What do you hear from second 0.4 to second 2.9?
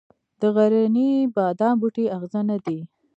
غرني بادام بوټی اغزنه دی